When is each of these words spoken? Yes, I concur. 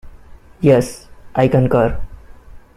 Yes, 0.61 1.05
I 1.35 1.47
concur. 1.47 1.99